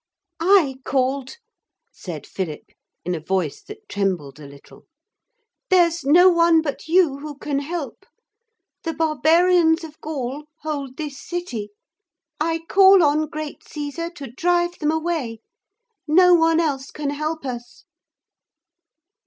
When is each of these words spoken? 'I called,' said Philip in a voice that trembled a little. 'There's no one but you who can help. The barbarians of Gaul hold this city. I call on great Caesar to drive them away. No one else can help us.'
'I 0.39 0.77
called,' 0.83 1.37
said 1.91 2.25
Philip 2.25 2.71
in 3.05 3.13
a 3.13 3.19
voice 3.19 3.61
that 3.61 3.87
trembled 3.87 4.39
a 4.39 4.47
little. 4.47 4.85
'There's 5.69 6.03
no 6.03 6.27
one 6.27 6.63
but 6.63 6.87
you 6.87 7.19
who 7.19 7.37
can 7.37 7.59
help. 7.59 8.07
The 8.81 8.95
barbarians 8.95 9.83
of 9.83 10.01
Gaul 10.01 10.45
hold 10.63 10.97
this 10.97 11.21
city. 11.21 11.69
I 12.39 12.61
call 12.67 13.03
on 13.03 13.29
great 13.29 13.63
Caesar 13.63 14.09
to 14.15 14.31
drive 14.31 14.79
them 14.79 14.89
away. 14.89 15.41
No 16.07 16.33
one 16.33 16.59
else 16.59 16.89
can 16.89 17.11
help 17.11 17.45
us.' 17.45 17.85